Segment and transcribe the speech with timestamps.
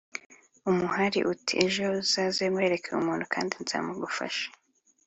[0.69, 4.47] umuhari uti” ejo uzaze nkwereke umuntu kandi nzamugufasha.